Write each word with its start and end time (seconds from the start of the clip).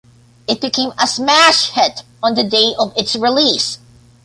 It 0.47 0.59
became 0.59 0.93
a 0.97 1.05
smash 1.05 1.69
hit 1.73 2.01
on 2.23 2.33
the 2.33 2.43
day 2.43 2.73
of 2.79 2.91
its 2.97 3.15
release. 3.15 3.77